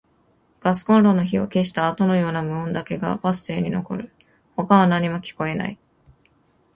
[0.61, 4.11] ガスコンロの火を消したあとのような無音だけがバス停に残る。
[4.55, 5.77] 他は何も聞こえない。